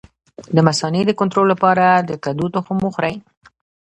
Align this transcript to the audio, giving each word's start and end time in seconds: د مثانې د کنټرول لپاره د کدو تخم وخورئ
د 0.55 0.57
مثانې 0.67 1.01
د 1.05 1.11
کنټرول 1.19 1.47
لپاره 1.53 1.85
د 2.09 2.11
کدو 2.23 2.45
تخم 2.55 2.77
وخورئ 2.83 3.15